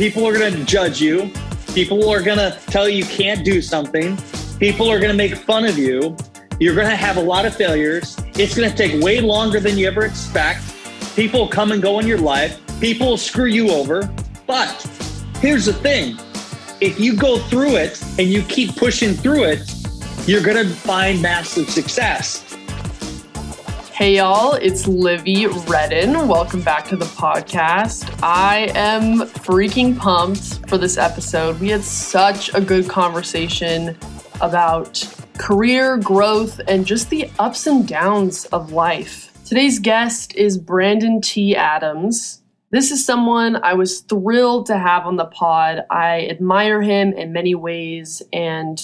[0.00, 1.30] People are going to judge you.
[1.74, 4.16] People are going to tell you you can't do something.
[4.58, 6.16] People are going to make fun of you.
[6.58, 8.16] You're going to have a lot of failures.
[8.28, 10.62] It's going to take way longer than you ever expect.
[11.14, 12.62] People come and go in your life.
[12.80, 14.10] People will screw you over.
[14.46, 14.80] But
[15.40, 16.18] here's the thing
[16.80, 19.70] if you go through it and you keep pushing through it,
[20.26, 22.49] you're going to find massive success.
[24.00, 26.26] Hey, y'all, it's Livy Redden.
[26.26, 28.18] Welcome back to the podcast.
[28.22, 31.60] I am freaking pumped for this episode.
[31.60, 33.98] We had such a good conversation
[34.40, 39.32] about career growth and just the ups and downs of life.
[39.44, 41.54] Today's guest is Brandon T.
[41.54, 42.40] Adams.
[42.70, 45.84] This is someone I was thrilled to have on the pod.
[45.90, 48.80] I admire him in many ways, and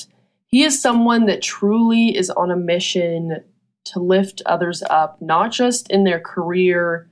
[0.48, 3.42] he is someone that truly is on a mission
[3.86, 7.08] to lift others up, not just in their career,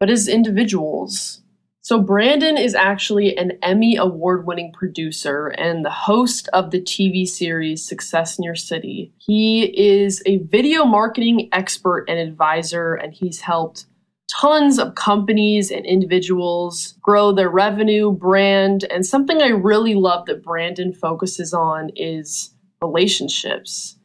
[0.00, 1.42] but as individuals.
[1.84, 7.26] So, Brandon is actually an Emmy award winning producer and the host of the TV
[7.26, 9.12] series Success in Your City.
[9.18, 13.86] He is a video marketing expert and advisor, and he's helped
[14.30, 20.44] tons of companies and individuals grow their revenue, brand, and something I really love that
[20.44, 23.96] Brandon focuses on is relationships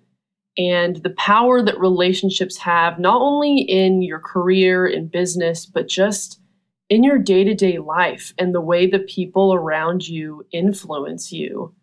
[0.57, 6.41] and the power that relationships have, not only in your career, in business, but just
[6.89, 11.73] in your day to day life and the way the people around you influence you.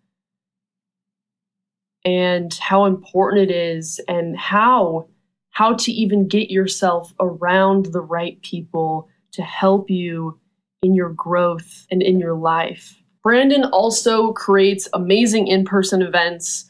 [2.05, 5.08] And how important it is, and how
[5.50, 10.39] how to even get yourself around the right people to help you
[10.83, 13.00] in your growth and in your life.
[13.22, 16.69] Brandon also creates amazing in person events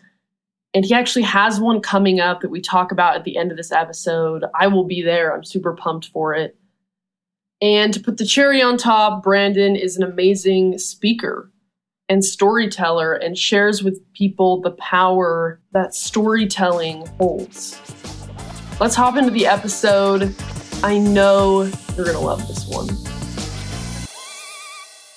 [0.75, 3.57] and he actually has one coming up that we talk about at the end of
[3.57, 4.45] this episode.
[4.59, 5.33] I will be there.
[5.33, 6.57] I'm super pumped for it.
[7.63, 11.53] And to put the cherry on top, Brandon is an amazing speaker
[12.09, 17.81] and storyteller and shares with people the power that storytelling holds.
[18.81, 20.35] Let's hop into the episode.
[20.83, 21.63] I know
[21.97, 22.89] you're going to love this one.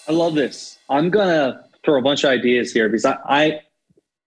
[0.07, 0.77] I love this.
[0.89, 3.61] I'm going to throw a bunch of ideas here because I, I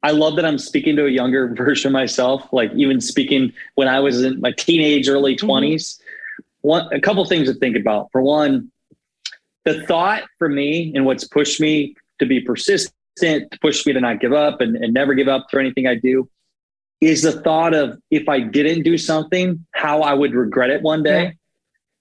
[0.02, 3.88] I love that I'm speaking to a younger version of myself, like even speaking when
[3.88, 5.74] I was in my teenage, early 20s.
[5.74, 6.04] Mm-hmm.
[6.62, 8.10] One, a couple things to think about.
[8.12, 8.70] For one,
[9.64, 14.00] the thought for me and what's pushed me to be persistent, to push me to
[14.00, 16.28] not give up and, and never give up for anything I do
[17.00, 21.02] is the thought of if I didn't do something, how I would regret it one
[21.02, 21.22] day.
[21.22, 21.30] Yeah.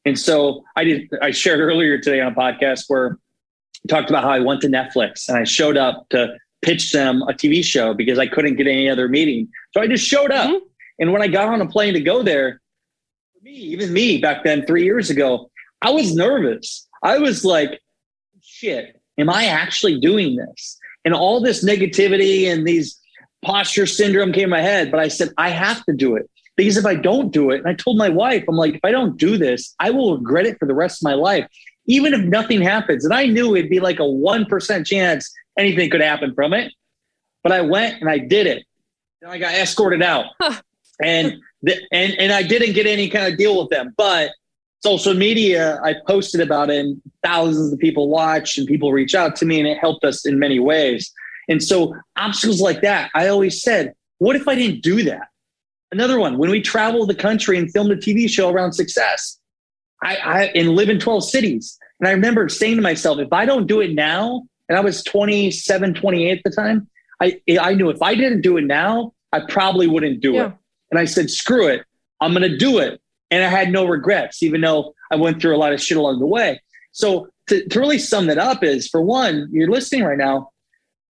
[0.06, 3.18] And so I did, I shared earlier today on a podcast where
[3.86, 7.22] I talked about how I went to Netflix and I showed up to pitch them
[7.24, 9.47] a TV show because I couldn't get any other meeting.
[9.74, 10.50] So I just showed up.
[10.50, 10.66] Mm-hmm.
[11.00, 12.62] And when I got on a plane to go there,
[13.42, 15.50] me, even me back then, three years ago,
[15.81, 16.88] I was nervous.
[17.03, 17.80] I was like,
[18.42, 20.78] shit, am I actually doing this?
[21.06, 23.00] And all this negativity and these
[23.42, 24.92] posture syndrome came in my head.
[24.92, 26.30] But I said, I have to do it.
[26.58, 28.92] Because if I don't do it, and I told my wife, I'm like, if I
[28.92, 31.48] don't do this, I will regret it for the rest of my life,
[31.86, 33.06] even if nothing happens.
[33.06, 36.74] And I knew it'd be like a 1% chance anything could happen from it.
[37.44, 38.66] But I went and I did it.
[39.22, 40.25] And I got escorted out.
[41.03, 43.94] and the, and and I didn't get any kind of deal with them.
[43.98, 44.31] But
[44.81, 49.36] social media, I posted about it and thousands of people watch and people reach out
[49.38, 51.12] to me and it helped us in many ways.
[51.50, 55.28] And so obstacles like that, I always said, what if I didn't do that?
[55.92, 59.40] Another one, when we travel the country and filmed a TV show around success,
[60.03, 61.78] I, I and live in 12 cities.
[62.00, 65.03] And I remember saying to myself, if I don't do it now, and I was
[65.03, 66.88] 27, 28 at the time.
[67.22, 70.47] I, I knew if I didn't do it now, I probably wouldn't do yeah.
[70.47, 70.53] it.
[70.91, 71.84] And I said, screw it.
[72.22, 73.02] I'm going to do it.
[73.31, 76.19] And I had no regrets, even though I went through a lot of shit along
[76.19, 76.62] the way.
[76.91, 80.52] So to, to really sum that up is for one, you're listening right now.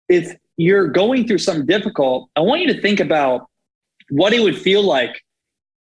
[0.08, 3.48] If you're going through something difficult, I want you to think about
[4.08, 5.22] what it would feel like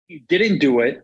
[0.07, 1.03] you didn't do it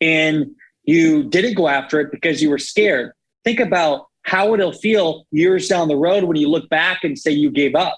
[0.00, 3.12] and you didn't go after it because you were scared.
[3.44, 7.30] Think about how it'll feel years down the road when you look back and say
[7.30, 7.96] you gave up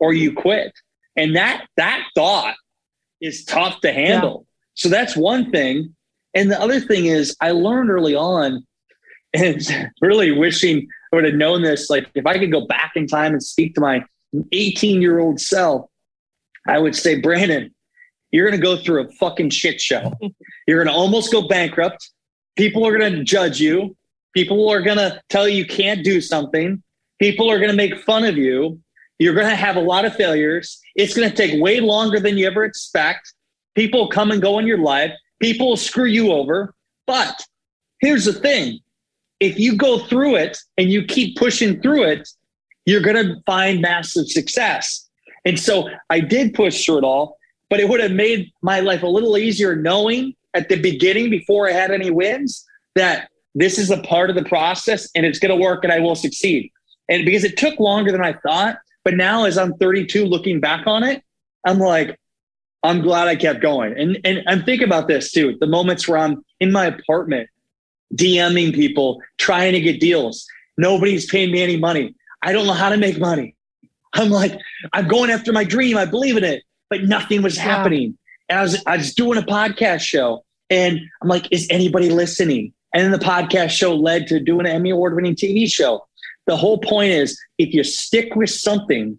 [0.00, 0.72] or you quit.
[1.16, 2.54] And that that thought
[3.20, 4.46] is tough to handle.
[4.46, 4.52] Yeah.
[4.74, 5.94] So that's one thing.
[6.34, 8.66] And the other thing is I learned early on
[9.34, 9.60] and
[10.00, 11.90] really wishing I would have known this.
[11.90, 14.02] Like if I could go back in time and speak to my
[14.52, 15.90] 18 year old self,
[16.66, 17.72] I would say, Brandon,
[18.30, 20.12] you're going to go through a fucking shit show.
[20.66, 22.10] You're going to almost go bankrupt.
[22.56, 23.96] People are going to judge you.
[24.36, 26.82] People are going to tell you you can't do something.
[27.18, 28.78] People are going to make fun of you.
[29.18, 30.78] You're going to have a lot of failures.
[30.94, 33.32] It's going to take way longer than you ever expect.
[33.74, 35.10] People come and go in your life.
[35.40, 36.74] People screw you over.
[37.06, 37.46] But
[38.02, 38.80] here's the thing
[39.40, 42.28] if you go through it and you keep pushing through it,
[42.84, 45.08] you're going to find massive success.
[45.46, 47.38] And so I did push through it all,
[47.70, 51.70] but it would have made my life a little easier knowing at the beginning before
[51.70, 52.66] I had any wins
[52.96, 55.98] that this is a part of the process and it's going to work and I
[55.98, 56.70] will succeed.
[57.08, 60.86] And because it took longer than I thought, but now as I'm 32 looking back
[60.86, 61.22] on it,
[61.64, 62.18] I'm like,
[62.82, 63.98] I'm glad I kept going.
[63.98, 65.56] And and I'm thinking about this too.
[65.58, 67.48] The moments where I'm in my apartment
[68.14, 70.46] DMing people, trying to get deals.
[70.76, 72.14] Nobody's paying me any money.
[72.42, 73.54] I don't know how to make money.
[74.14, 74.58] I'm like,
[74.92, 75.96] I'm going after my dream.
[75.96, 77.62] I believe in it, but nothing was yeah.
[77.62, 78.16] happening.
[78.48, 82.72] And I was, I was doing a podcast show and I'm like, is anybody listening?
[82.94, 86.06] And then the podcast show led to doing an Emmy award winning TV show.
[86.46, 89.18] The whole point is if you stick with something,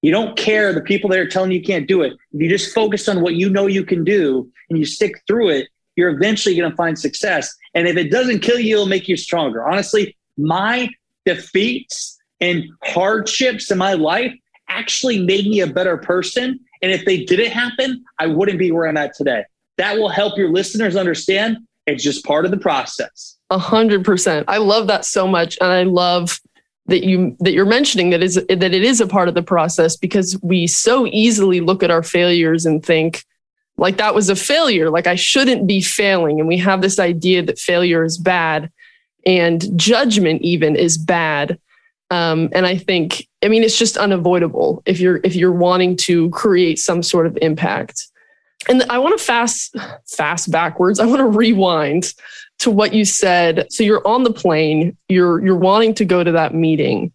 [0.00, 2.14] you don't care the people that are telling you, you can't do it.
[2.32, 5.50] If you just focus on what you know you can do and you stick through
[5.50, 7.54] it, you're eventually going to find success.
[7.74, 9.68] And if it doesn't kill you, it'll make you stronger.
[9.68, 10.88] Honestly, my
[11.24, 14.34] defeats and hardships in my life
[14.68, 16.58] actually made me a better person.
[16.80, 19.44] And if they didn't happen, I wouldn't be where I'm at today.
[19.78, 23.36] That will help your listeners understand it's just part of the process.
[23.50, 24.44] A hundred percent.
[24.48, 25.58] I love that so much.
[25.60, 26.40] And I love
[26.86, 29.96] that you that you're mentioning that is that it is a part of the process
[29.96, 33.24] because we so easily look at our failures and think,
[33.76, 37.42] like that was a failure like i shouldn't be failing and we have this idea
[37.42, 38.70] that failure is bad
[39.24, 41.58] and judgment even is bad
[42.10, 46.30] um, and i think i mean it's just unavoidable if you're if you're wanting to
[46.30, 48.08] create some sort of impact
[48.68, 49.76] and i want to fast
[50.06, 51.00] fast backwards.
[51.00, 52.12] I want to rewind
[52.60, 53.66] to what you said.
[53.70, 57.12] So you're on the plane you're you're wanting to go to that meeting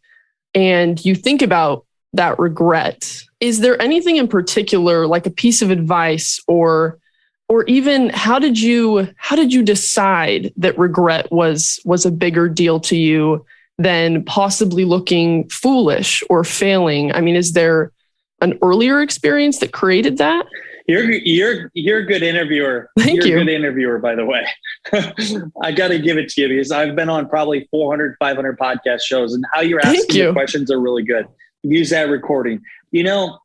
[0.54, 3.24] and you think about that regret.
[3.40, 7.00] Is there anything in particular like a piece of advice or
[7.50, 12.50] or even how did you how did you decide that regret was was a bigger
[12.50, 13.46] deal to you
[13.78, 17.12] than possibly looking foolish or failing?
[17.14, 17.92] I mean is there
[18.42, 20.46] an earlier experience that created that
[20.88, 23.36] you're you're you're a good interviewer Thank you're you.
[23.36, 24.48] a good interviewer by the way
[25.62, 29.02] i got to give it to you because i've been on probably 400 500 podcast
[29.02, 30.34] shows and how you're asking you.
[30.34, 31.28] questions are really good
[31.64, 32.62] use that recording
[32.92, 33.40] you know,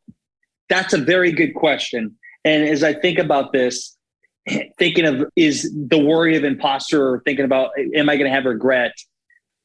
[0.69, 2.17] that's a very good question.
[2.45, 3.97] And as I think about this,
[4.79, 8.45] thinking of is the worry of imposter or thinking about am I going to have
[8.45, 8.93] regret?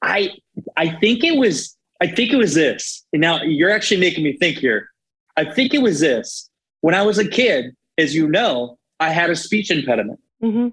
[0.02, 0.32] I
[0.76, 3.06] I think it was I think it was this.
[3.14, 4.90] And now you're actually making me think here.
[5.36, 6.47] I think it was this.
[6.82, 10.20] When I was a kid, as you know, I had a speech impediment.
[10.44, 10.70] Mm-hmm.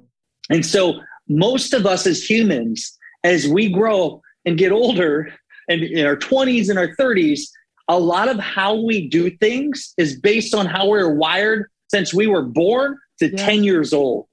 [0.50, 5.32] And so most of us as humans, as we grow and get older
[5.68, 7.40] and in our 20s and our 30s,
[7.88, 12.26] a lot of how we do things is based on how we're wired since we
[12.26, 13.46] were born to yeah.
[13.46, 14.26] 10 years old.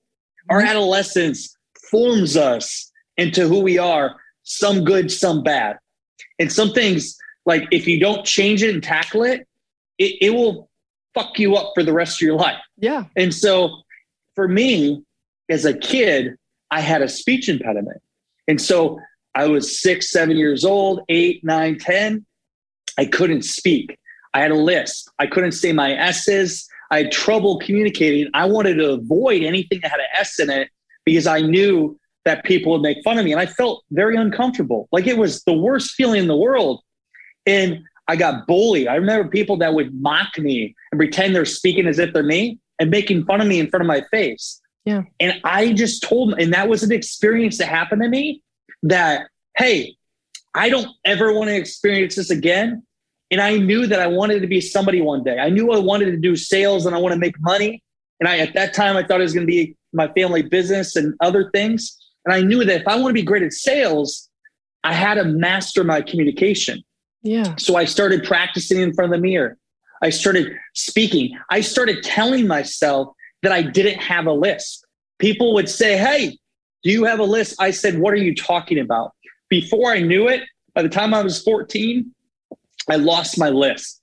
[0.50, 0.69] Our mm-hmm.
[0.69, 1.56] adolescence
[1.89, 5.77] forms us into who we are, some good, some bad.
[6.39, 9.47] And some things, like if you don't change it and tackle it,
[9.97, 10.69] it, it will
[11.13, 12.59] fuck you up for the rest of your life.
[12.77, 13.05] Yeah.
[13.15, 13.81] And so
[14.35, 15.03] for me,
[15.49, 16.35] as a kid,
[16.69, 18.01] I had a speech impediment.
[18.47, 18.99] And so
[19.35, 22.25] I was six, seven years old, eight, nine, ten
[22.97, 23.97] I couldn't speak.
[24.33, 25.09] I had a lisp.
[25.19, 26.67] I couldn't say my S's.
[26.89, 28.29] I had trouble communicating.
[28.33, 30.69] I wanted to avoid anything that had an S in it
[31.05, 33.31] because I knew that people would make fun of me.
[33.31, 34.87] And I felt very uncomfortable.
[34.91, 36.81] Like it was the worst feeling in the world.
[37.45, 38.87] And I got bullied.
[38.87, 42.60] I remember people that would mock me and pretend they're speaking as if they're me
[42.80, 44.62] and making fun of me in front of my face.
[44.86, 45.04] Yeah.
[45.19, 48.44] And I just told them, and that was an experience that happened to me
[48.83, 49.95] that, hey,
[50.54, 52.83] I don't ever want to experience this again.
[53.30, 55.40] And I knew that I wanted to be somebody one day.
[55.40, 57.81] I knew I wanted to do sales and I want to make money.
[58.19, 60.95] And I, at that time, I thought it was going to be my family business
[60.95, 61.98] and other things.
[62.26, 64.30] And I knew that if I want to be great at sales,
[64.83, 66.83] I had to master my communication.
[67.24, 67.56] Yeah.
[67.56, 69.57] So I started practicing in front of the mirror.
[70.01, 71.37] I started speaking.
[71.49, 74.83] I started telling myself that I didn't have a lisp.
[75.19, 76.37] People would say, Hey,
[76.83, 77.61] do you have a lisp?
[77.61, 79.13] I said, What are you talking about?
[79.49, 80.43] Before I knew it,
[80.73, 82.13] by the time I was 14,
[82.89, 84.01] I lost my lisp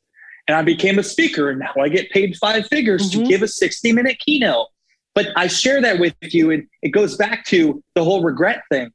[0.49, 1.51] and I became a speaker.
[1.51, 3.23] And now I get paid five figures mm-hmm.
[3.23, 4.69] to give a 60 minute keynote.
[5.15, 8.91] But I share that with you, and it goes back to the whole regret thing.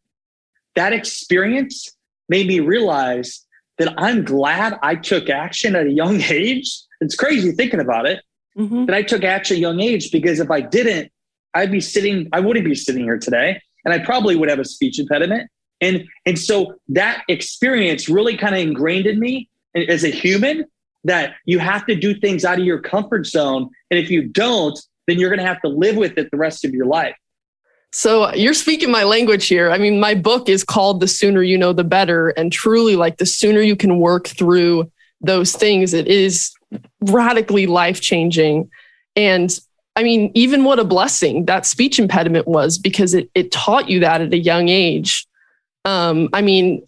[0.75, 1.91] That experience
[2.29, 3.45] made me realize
[3.77, 6.71] that I'm glad I took action at a young age.
[7.03, 8.23] It's crazy thinking about it.
[8.57, 8.85] Mm-hmm.
[8.85, 11.11] That I took action at a young age because if I didn't,
[11.55, 13.59] I'd be sitting, I wouldn't be sitting here today.
[13.83, 15.49] And I probably would have a speech impediment.
[15.81, 20.65] And, and so that experience really kind of ingrained in me as a human
[21.03, 23.69] that you have to do things out of your comfort zone.
[23.91, 26.63] And if you don't, then you're going to have to live with it the rest
[26.63, 27.15] of your life.
[27.91, 29.69] So you're speaking my language here.
[29.69, 32.29] I mean, my book is called The Sooner You Know the Better.
[32.29, 34.91] And truly, like the sooner you can work through
[35.21, 36.51] those things, it is
[37.01, 38.69] radically life changing.
[39.15, 39.57] And
[39.95, 43.99] I mean, even what a blessing that speech impediment was because it, it taught you
[43.99, 45.27] that at a young age.
[45.85, 46.87] Um, I mean,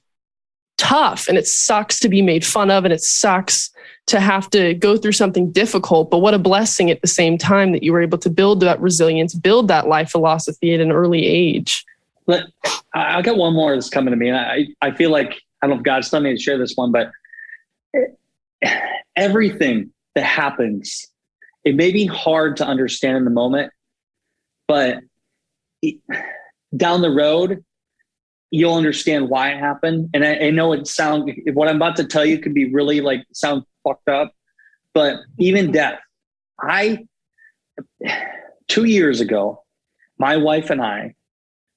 [0.78, 3.70] tough and it sucks to be made fun of and it sucks
[4.08, 6.12] to have to go through something difficult.
[6.12, 8.80] But what a blessing at the same time that you were able to build that
[8.80, 11.86] resilience, build that life philosophy at an early age.
[12.26, 12.46] But
[12.94, 14.30] I got one more that's coming to me.
[14.30, 16.74] And I, I feel like, I don't know if God's telling me to share this
[16.76, 17.12] one, but
[19.16, 21.08] everything that happens,
[21.64, 23.72] it may be hard to understand in the moment,
[24.68, 25.00] but
[26.76, 27.64] down the road,
[28.52, 30.10] you'll understand why it happened.
[30.14, 33.02] And I, I know it sounds, what I'm about to tell you could be really
[33.02, 34.34] like sound fucked up.
[34.94, 36.00] But even death,
[36.62, 37.06] I,
[38.68, 39.64] two years ago,
[40.18, 41.16] my wife and I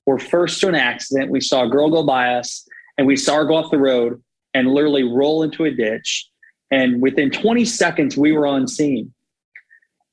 [0.06, 1.30] were first to an accident.
[1.30, 2.66] We saw a girl go by us
[2.96, 4.22] and we saw her go off the road
[4.54, 6.27] and literally roll into a ditch.
[6.70, 9.12] And within 20 seconds, we were on scene.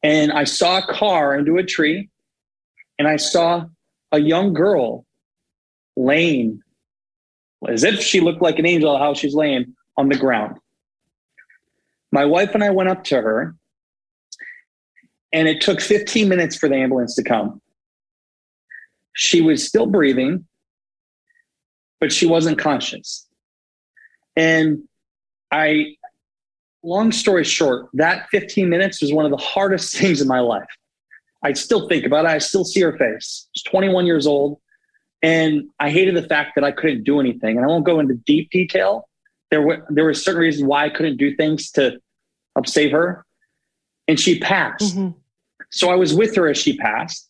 [0.04, 2.10] And I saw a car into a tree
[2.98, 3.66] and I saw
[4.12, 5.06] a young girl
[5.98, 6.62] laying
[7.68, 10.58] as if she looked like an angel, how she's laying on the ground.
[12.12, 13.56] My wife and I went up to her,
[15.34, 17.62] and it took 15 minutes for the ambulance to come.
[19.14, 20.46] She was still breathing,
[22.00, 23.28] but she wasn't conscious.
[24.36, 24.88] And
[25.52, 25.96] I,
[26.86, 30.68] long story short, that 15 minutes was one of the hardest things in my life.
[31.44, 32.30] I still think about it.
[32.30, 33.48] I still see her face.
[33.56, 34.60] She's 21 years old.
[35.22, 37.58] And I hated the fact that I couldn't do anything.
[37.58, 39.10] And I won't go into deep detail.
[39.52, 42.00] There were there were certain reasons why I couldn't do things to
[42.56, 43.26] help save her.
[44.08, 44.96] And she passed.
[44.96, 45.18] Mm-hmm.
[45.72, 47.30] So I was with her as she passed.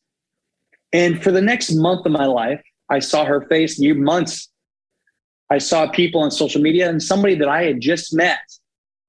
[0.93, 4.50] And for the next month of my life, I saw her face, year months.
[5.50, 8.39] I saw people on social media and somebody that I had just met,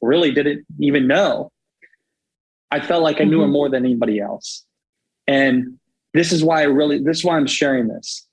[0.01, 1.51] really didn't even know.
[2.71, 3.43] I felt like I knew mm-hmm.
[3.43, 4.65] her more than anybody else.
[5.27, 5.79] And
[6.15, 8.27] this is why I really, this is why I'm sharing this.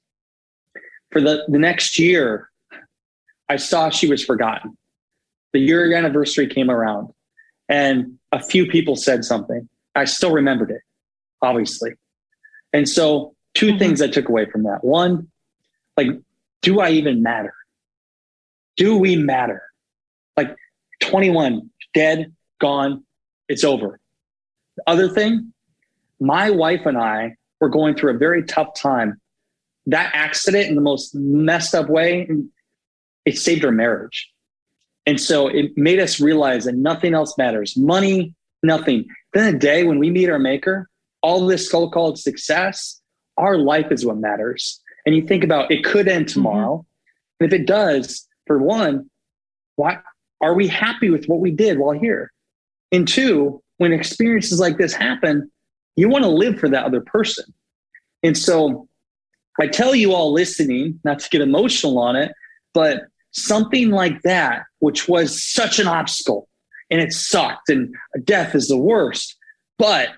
[1.11, 2.49] For the, the next year,
[3.49, 4.77] I saw she was forgotten.
[5.53, 7.13] The year anniversary came around
[7.69, 9.69] and a few people said something.
[9.95, 10.81] I still remembered it,
[11.41, 11.91] obviously.
[12.73, 13.77] And so, 2 mm-hmm.
[13.77, 14.83] things I took away from that.
[14.83, 15.27] One,
[15.95, 16.07] like,
[16.63, 17.53] do I even matter?
[18.77, 19.61] Do we matter?
[20.35, 20.55] Like,
[21.03, 23.03] 21, dead, gone,
[23.49, 23.99] it's over.
[24.77, 25.53] The other thing,
[26.19, 29.19] my wife and I were going through a very tough time.
[29.87, 32.27] That accident, in the most messed up way,
[33.25, 34.29] it saved our marriage.
[35.05, 38.33] And so it made us realize that nothing else matters money,
[38.63, 39.05] nothing.
[39.33, 40.89] Then a day when we meet our maker,
[41.21, 43.01] all this so called success,
[43.37, 44.81] our life is what matters.
[45.05, 46.33] And you think about it could end mm-hmm.
[46.33, 46.77] tomorrow.
[46.77, 47.43] Mm-hmm.
[47.43, 49.09] And if it does, for one,
[49.75, 49.99] why
[50.43, 52.31] are we happy with what we did while here?
[52.91, 55.49] And two, when experiences like this happen,
[55.95, 57.45] you want to live for that other person.
[58.23, 58.87] And so
[59.59, 62.33] I tell you all listening, not to get emotional on it,
[62.73, 66.49] but something like that, which was such an obstacle
[66.91, 67.95] and it sucked and
[68.25, 69.37] death is the worst.
[69.79, 70.09] But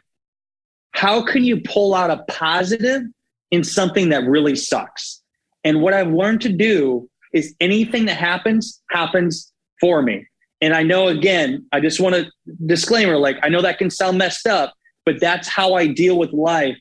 [0.91, 3.03] how can you pull out a positive
[3.51, 5.22] in something that really sucks?
[5.63, 10.27] And what I've learned to do is anything that happens, happens for me.
[10.62, 12.32] And I know, again, I just want to
[12.65, 14.74] disclaimer like, I know that can sound messed up,
[15.05, 16.77] but that's how I deal with life.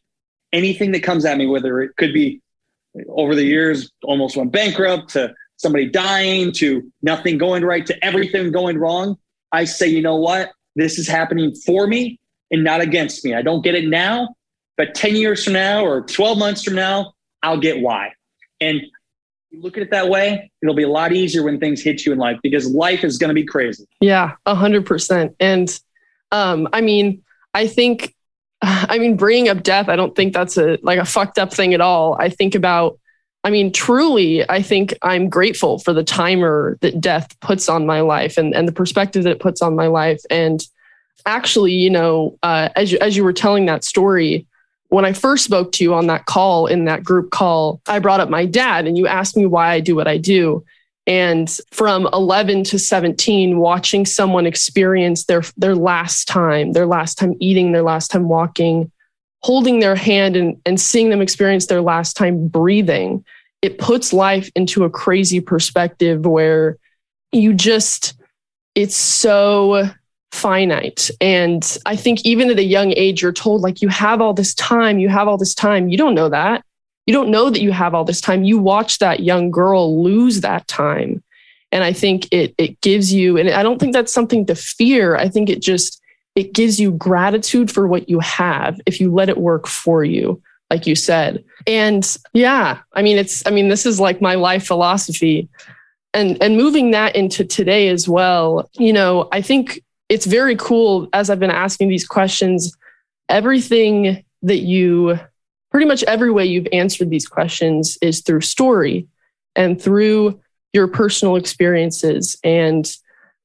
[0.52, 2.40] Anything that comes at me, whether it could be
[3.08, 8.52] over the years, almost went bankrupt to somebody dying to nothing going right to everything
[8.52, 9.16] going wrong,
[9.52, 10.52] I say, you know what?
[10.76, 12.18] This is happening for me
[12.50, 13.34] and not against me.
[13.34, 14.34] I don't get it now,
[14.76, 18.12] but 10 years from now or 12 months from now, I'll get why.
[18.60, 18.80] And
[19.54, 22.12] you look at it that way, it'll be a lot easier when things hit you
[22.12, 23.86] in life because life is going to be crazy.
[24.00, 25.34] Yeah, a 100%.
[25.38, 25.80] And
[26.32, 28.14] um, I mean, I think,
[28.62, 31.72] I mean, bringing up death, I don't think that's a like a fucked up thing
[31.74, 32.16] at all.
[32.18, 32.98] I think about
[33.44, 38.00] I mean, truly, I think I'm grateful for the timer that death puts on my
[38.00, 40.22] life and, and the perspective that it puts on my life.
[40.30, 40.66] And
[41.26, 44.46] actually, you know, uh, as, you, as you were telling that story,
[44.94, 48.20] when I first spoke to you on that call, in that group call, I brought
[48.20, 50.64] up my dad and you asked me why I do what I do.
[51.04, 57.34] And from 11 to 17, watching someone experience their, their last time, their last time
[57.40, 58.92] eating, their last time walking,
[59.42, 63.24] holding their hand and, and seeing them experience their last time breathing,
[63.62, 66.78] it puts life into a crazy perspective where
[67.32, 68.14] you just,
[68.76, 69.90] it's so
[70.34, 71.10] finite.
[71.20, 74.54] And I think even at a young age, you're told like you have all this
[74.54, 75.88] time, you have all this time.
[75.88, 76.64] You don't know that.
[77.06, 78.44] you don't know that you have all this time.
[78.44, 81.22] You watch that young girl lose that time.
[81.70, 85.16] And I think it it gives you, and I don't think that's something to fear.
[85.16, 86.00] I think it just
[86.34, 90.40] it gives you gratitude for what you have if you let it work for you,
[90.70, 91.44] like you said.
[91.66, 95.48] And yeah, I mean, it's I mean, this is like my life philosophy.
[96.12, 101.08] And and moving that into today as well, you know, I think it's very cool
[101.12, 102.76] as I've been asking these questions,
[103.28, 105.18] everything that you
[105.70, 109.08] pretty much every way you've answered these questions is through story
[109.56, 110.40] and through
[110.72, 112.36] your personal experiences.
[112.44, 112.90] And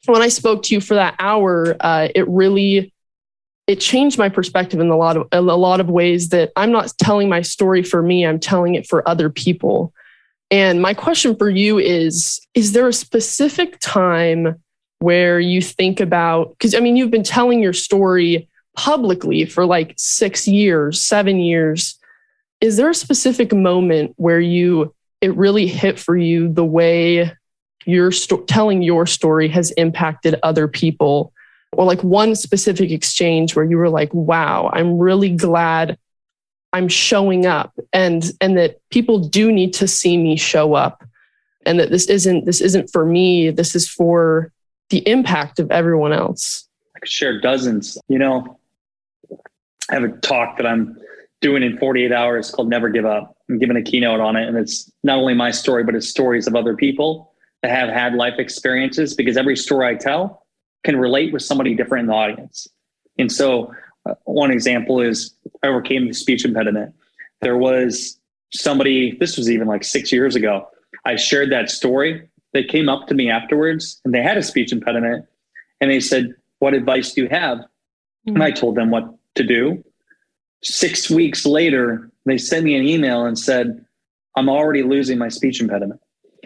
[0.06, 2.94] when I spoke to you for that hour, uh, it really
[3.68, 6.94] it changed my perspective in a lot of a lot of ways that I'm not
[6.98, 9.94] telling my story for me, I'm telling it for other people.
[10.52, 14.56] And my question for you is is there a specific time
[15.00, 19.94] where you think about because I mean you've been telling your story publicly for like
[19.98, 21.98] 6 years, 7 years.
[22.62, 27.32] Is there a specific moment where you it really hit for you the way
[27.86, 31.34] your sto- telling your story has impacted other people?
[31.74, 36.00] Or like one specific exchange where you were like wow i'm really glad
[36.74, 41.04] i'm showing up and and that people do need to see me show up
[41.68, 44.52] and that this isn't this isn't for me this is for
[44.90, 48.58] the impact of everyone else i could share dozens you know
[49.90, 50.98] i have a talk that i'm
[51.42, 53.38] doing in 48 hours called Never Give Up.
[53.50, 54.48] I'm giving a keynote on it.
[54.48, 58.14] And it's not only my story, but it's stories of other people that have had
[58.14, 60.46] life experiences because every story I tell
[60.84, 62.68] can relate with somebody different in the audience.
[63.18, 63.74] And so,
[64.06, 66.94] uh, one example is I overcame the speech impediment.
[67.42, 68.18] There was
[68.54, 70.68] somebody, this was even like six years ago.
[71.06, 72.30] I shared that story.
[72.54, 75.26] They came up to me afterwards and they had a speech impediment
[75.82, 77.58] and they said, What advice do you have?
[77.58, 78.36] Mm-hmm.
[78.36, 79.84] And I told them what to do
[80.62, 83.86] six weeks later, they sent me an email and said,
[84.36, 86.02] I'm already losing my speech impediment.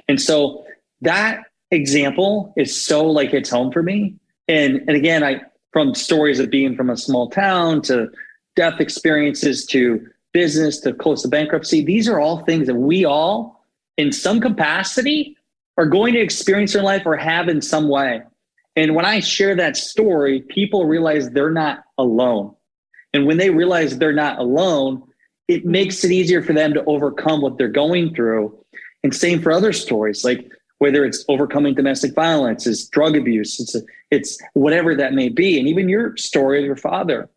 [0.08, 0.66] And so
[1.02, 4.16] that example is so like hits home for me.
[4.48, 8.10] And and again, I from stories of being from a small town to
[8.56, 13.66] death experiences to business to close to bankruptcy, these are all things that we all,
[13.98, 15.36] in some capacity,
[15.78, 18.22] are going to experience in life or have in some way.
[18.76, 22.56] And when I share that story, people realize they're not alone.
[23.14, 25.04] And when they realize they're not alone,
[25.48, 28.58] it makes it easier for them to overcome what they're going through.
[29.04, 33.76] And same for other stories, like whether it's overcoming domestic violence, it's drug abuse, it's
[34.10, 37.30] it's whatever that may be, and even your story of your father.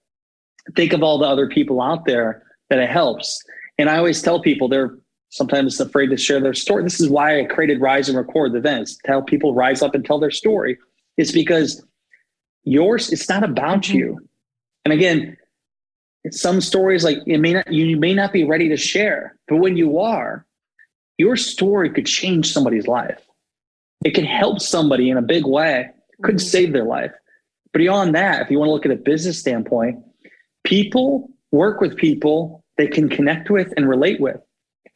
[0.75, 3.43] Think of all the other people out there that it helps.
[3.79, 4.97] And I always tell people they're
[5.37, 6.83] sometimes afraid to share their story.
[6.83, 10.05] This is why I created Rise and Record events, to help people rise up and
[10.05, 10.79] tell their story.
[11.17, 11.85] It's because
[12.65, 13.99] yours, it's not about mm-hmm.
[13.99, 14.29] you.
[14.85, 15.37] And again,
[16.33, 19.77] some stories like it may not you may not be ready to share but when
[19.77, 20.47] you are
[21.19, 23.21] your story could change somebody's life
[24.05, 25.89] it can help somebody in a big way
[26.23, 26.47] could mm-hmm.
[26.47, 27.13] save their life
[27.73, 29.99] but beyond that if you want to look at a business standpoint
[30.65, 34.41] people work with people they can connect with and relate with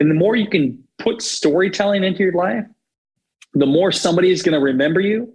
[0.00, 2.64] and the more you can put storytelling into your life
[3.54, 5.32] the more somebody is going to remember you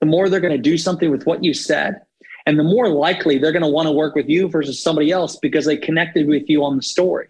[0.00, 2.00] the more they're going to do something with what you said
[2.46, 5.36] and the more likely they're going to want to work with you versus somebody else
[5.36, 7.26] because they connected with you on the story.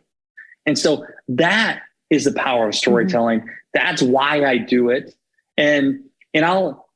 [0.66, 3.40] And so that is the power of storytelling.
[3.40, 3.50] Mm-hmm.
[3.72, 5.14] That's why I do it.
[5.56, 6.90] And and I'll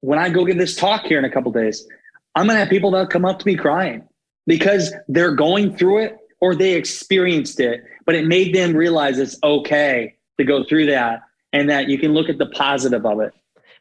[0.00, 1.86] when I go give this talk here in a couple days,
[2.34, 4.08] I'm gonna have people that come up to me crying
[4.46, 9.38] because they're going through it or they experienced it, but it made them realize it's
[9.42, 11.22] okay to go through that
[11.52, 13.32] and that you can look at the positive of it.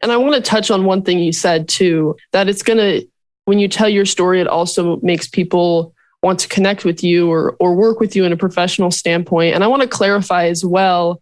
[0.01, 3.07] And I want to touch on one thing you said too, that it's going to
[3.45, 7.55] when you tell your story, it also makes people want to connect with you or,
[7.59, 9.55] or work with you in a professional standpoint.
[9.55, 11.19] And I want to clarify as well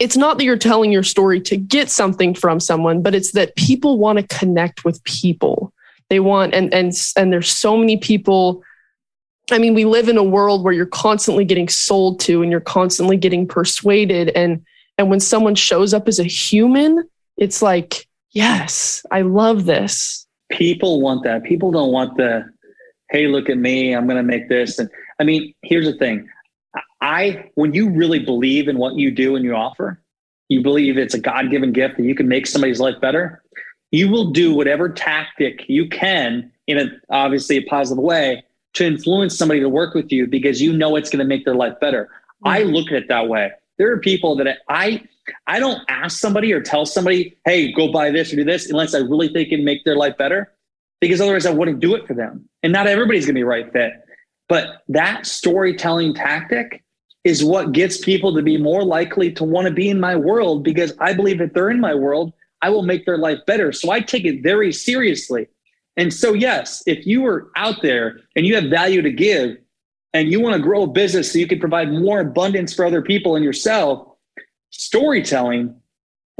[0.00, 3.54] it's not that you're telling your story to get something from someone, but it's that
[3.54, 5.72] people want to connect with people.
[6.08, 8.64] They want, and, and, and there's so many people.
[9.52, 12.60] I mean, we live in a world where you're constantly getting sold to and you're
[12.60, 14.30] constantly getting persuaded.
[14.30, 14.64] And,
[14.98, 21.00] and when someone shows up as a human, it's like, yes, I love this people
[21.00, 21.44] want that.
[21.44, 22.44] People don't want the,
[23.10, 24.78] hey, look at me, I'm going to make this.
[24.78, 26.28] And I mean, here's the thing.
[27.00, 30.02] I, when you really believe in what you do and you offer,
[30.48, 33.42] you believe it's a God given gift that you can make somebody's life better,
[33.90, 38.42] you will do whatever tactic you can in a obviously a positive way
[38.74, 41.54] to influence somebody to work with you because you know it's going to make their
[41.54, 42.04] life better.
[42.44, 42.48] Mm-hmm.
[42.48, 43.50] I look at it that way.
[43.78, 45.02] There are people that I
[45.46, 48.94] I don't ask somebody or tell somebody, hey, go buy this or do this unless
[48.94, 50.52] I really think it can make their life better.
[51.00, 52.48] Because otherwise I wouldn't do it for them.
[52.62, 53.92] And not everybody's gonna be right fit.
[54.48, 56.82] But that storytelling tactic
[57.24, 60.64] is what gets people to be more likely to want to be in my world
[60.64, 63.72] because I believe if they're in my world, I will make their life better.
[63.72, 65.46] So I take it very seriously.
[65.96, 69.56] And so, yes, if you are out there and you have value to give
[70.14, 73.02] and you want to grow a business so you can provide more abundance for other
[73.02, 74.06] people and yourself,
[74.70, 75.74] storytelling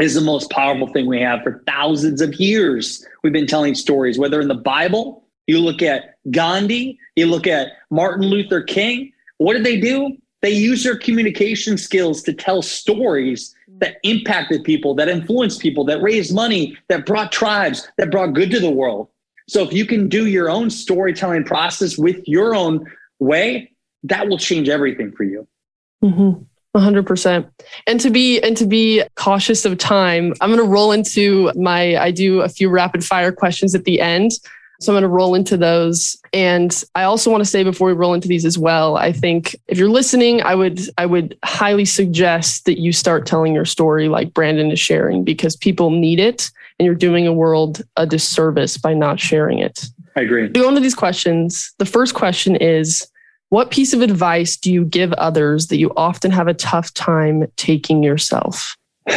[0.00, 3.04] is the most powerful thing we have for thousands of years.
[3.22, 7.72] We've been telling stories, whether in the Bible, you look at Gandhi, you look at
[7.90, 9.12] Martin Luther King.
[9.38, 10.16] What did they do?
[10.42, 16.02] They used their communication skills to tell stories that impacted people, that influenced people, that
[16.02, 19.08] raised money, that brought tribes, that brought good to the world.
[19.50, 22.86] So if you can do your own storytelling process with your own
[23.18, 23.72] way,
[24.04, 25.44] that will change everything for you.
[26.04, 26.44] Mm-hmm.
[26.76, 27.50] 100%
[27.88, 31.96] and to be and to be cautious of time i'm going to roll into my
[31.96, 34.30] i do a few rapid fire questions at the end
[34.80, 36.16] so I'm going to roll into those.
[36.32, 39.54] And I also want to say before we roll into these as well, I think
[39.68, 44.08] if you're listening, I would I would highly suggest that you start telling your story
[44.08, 48.78] like Brandon is sharing because people need it and you're doing a world a disservice
[48.78, 49.84] by not sharing it.
[50.16, 50.46] I agree.
[50.46, 53.06] To go into these questions, the first question is
[53.50, 57.46] what piece of advice do you give others that you often have a tough time
[57.56, 58.74] taking yourself?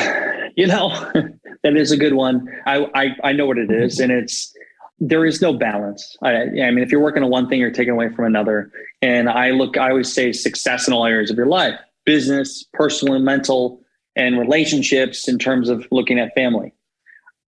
[0.55, 0.89] You know,
[1.63, 2.47] that is a good one.
[2.67, 4.53] I, I, I know what it is, and it's
[4.99, 6.15] there is no balance.
[6.21, 8.71] I, I mean, if you're working on one thing, you're taking away from another.
[9.01, 11.73] And I look, I always say success in all areas of your life,
[12.05, 13.81] business, personal and mental,
[14.15, 16.71] and relationships in terms of looking at family.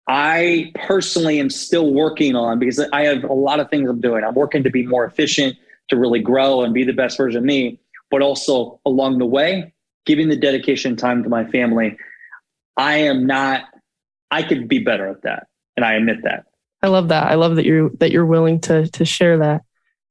[0.08, 4.24] I personally am still working on because I have a lot of things I'm doing.
[4.24, 5.58] I'm working to be more efficient,
[5.89, 9.74] to really grow and be the best version of me, but also along the way,
[10.06, 11.98] giving the dedication time to my family.
[12.78, 13.65] I am not,
[14.32, 15.48] I could be better at that.
[15.76, 16.46] And I admit that.
[16.82, 17.24] I love that.
[17.24, 19.63] I love that you're that you're willing to to share that.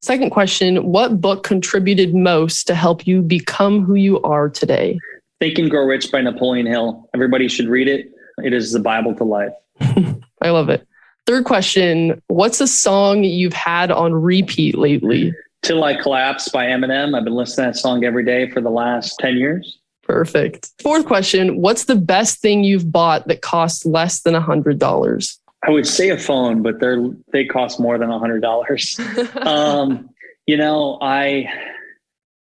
[0.03, 4.99] Second question, what book contributed most to help you become who you are today?
[5.41, 7.09] Think and Grow Rich by Napoleon Hill.
[7.15, 8.11] Everybody should read it.
[8.45, 9.53] It is the Bible to life.
[10.41, 10.87] I love it.
[11.27, 15.35] Third question, what's a song you've had on repeat lately?
[15.63, 17.17] Till I Collapse by Eminem.
[17.17, 19.79] I've been listening to that song every day for the last 10 years.
[20.03, 20.71] Perfect.
[20.81, 25.39] Fourth question, what's the best thing you've bought that costs less than $100?
[25.67, 28.99] I would say a phone, but they're they cost more than a hundred dollars.
[29.37, 30.09] um,
[30.47, 31.51] you know, I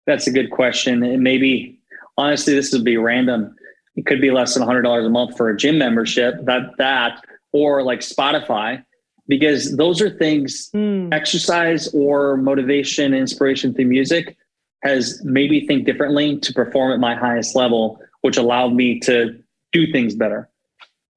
[0.06, 1.02] that's a good question.
[1.02, 1.80] And maybe
[2.16, 3.54] honestly, this would be random.
[4.00, 6.42] It could be less than a hundred dollars a month for a gym membership.
[6.44, 8.82] That that or like Spotify,
[9.28, 11.12] because those are things mm.
[11.12, 14.38] exercise or motivation, inspiration through music
[14.82, 19.38] has made me think differently to perform at my highest level, which allowed me to
[19.72, 20.48] do things better.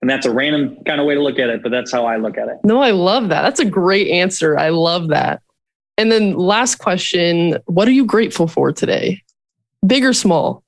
[0.02, 2.18] And that's a random kind of way to look at it, but that's how I
[2.18, 2.58] look at it.
[2.66, 3.44] No, I love that.
[3.44, 4.58] That's a great answer.
[4.60, 5.42] I love that.
[5.98, 9.24] And then last question, what are you grateful for today?
[9.88, 10.62] Big or small?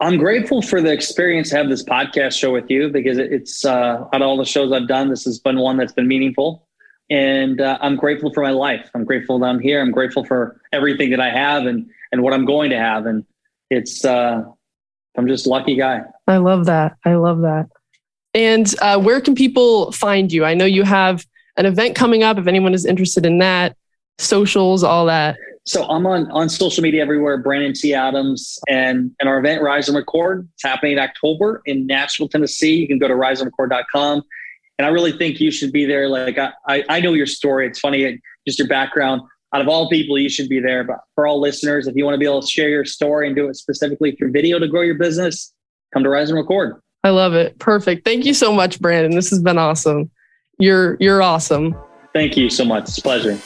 [0.00, 4.04] I'm grateful for the experience to have this podcast show with you because it's uh,
[4.12, 6.66] out of all the shows I've done, this has been one that's been meaningful.
[7.08, 8.90] And uh, I'm grateful for my life.
[8.94, 9.80] I'm grateful that I'm here.
[9.80, 13.06] I'm grateful for everything that I have and and what I'm going to have.
[13.06, 13.24] And
[13.70, 14.42] it's uh,
[15.16, 16.02] I'm just lucky guy.
[16.26, 16.96] I love that.
[17.04, 17.68] I love that.
[18.34, 20.44] And uh, where can people find you?
[20.44, 21.24] I know you have
[21.56, 22.36] an event coming up.
[22.36, 23.76] If anyone is interested in that,
[24.18, 25.36] socials, all that.
[25.66, 27.38] So I'm on on social media everywhere.
[27.38, 27.92] Brandon T.
[27.92, 30.48] Adams and and our event Rise and Record.
[30.54, 32.76] It's happening in October in Nashville, Tennessee.
[32.76, 34.22] You can go to riseandrecord.com.
[34.78, 36.08] And I really think you should be there.
[36.08, 37.66] Like I, I, I know your story.
[37.66, 39.22] It's funny, just your background.
[39.54, 40.84] Out of all people, you should be there.
[40.84, 43.34] But for all listeners, if you want to be able to share your story and
[43.34, 45.52] do it specifically through video to grow your business,
[45.94, 46.80] come to Rise and Record.
[47.02, 47.58] I love it.
[47.58, 48.04] Perfect.
[48.04, 49.14] Thank you so much, Brandon.
[49.14, 50.10] This has been awesome.
[50.58, 51.74] You're you're awesome.
[52.12, 52.84] Thank you so much.
[52.84, 53.38] It's a pleasure.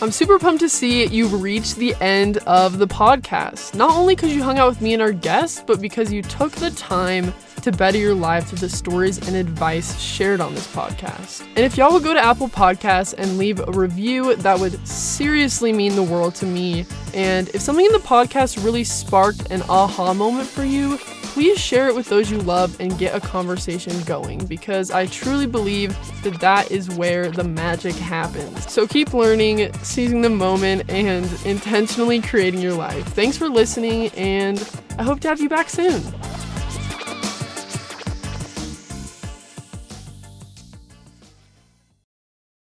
[0.00, 3.74] I'm super pumped to see you've reached the end of the podcast.
[3.74, 6.52] Not only because you hung out with me and our guests, but because you took
[6.52, 11.40] the time to better your life through the stories and advice shared on this podcast.
[11.56, 15.72] And if y'all would go to Apple Podcasts and leave a review, that would seriously
[15.72, 16.86] mean the world to me.
[17.12, 21.00] And if something in the podcast really sparked an aha moment for you,
[21.38, 25.46] please share it with those you love and get a conversation going because I truly
[25.46, 28.68] believe that that is where the magic happens.
[28.68, 33.06] So keep learning, seizing the moment, and intentionally creating your life.
[33.10, 34.58] Thanks for listening, and
[34.98, 36.02] I hope to have you back soon.